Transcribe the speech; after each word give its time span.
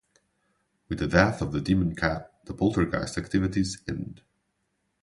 With 0.89 0.97
the 0.97 1.05
death 1.07 1.43
of 1.43 1.51
the 1.51 1.61
demon-cat 1.61 2.45
the 2.45 2.55
poltergeist-activities 2.55 3.83
end. 3.87 4.23